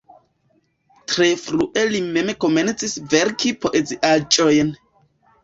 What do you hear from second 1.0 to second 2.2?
Tre frue li